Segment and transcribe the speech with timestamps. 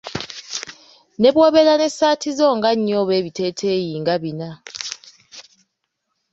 [1.19, 4.49] Ne bw'obeera n'essaati zo nga nnya oba ebiteeteeyi nga bina.